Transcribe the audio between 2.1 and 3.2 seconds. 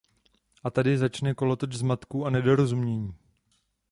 a nedorozumění.